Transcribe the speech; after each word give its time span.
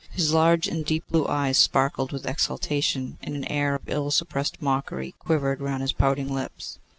His 0.09 0.33
large 0.33 0.67
and 0.67 0.83
deep 0.83 1.03
blue 1.11 1.27
eyes 1.27 1.59
sparkled 1.59 2.11
with 2.11 2.25
exultation, 2.25 3.19
and 3.21 3.35
an 3.35 3.45
air 3.45 3.75
of 3.75 3.83
ill 3.85 4.09
suppressed 4.09 4.59
mockery 4.59 5.13
quivered 5.19 5.61
round 5.61 5.83
his 5.83 5.93
pouting 5.93 6.33
lips. 6.33 6.79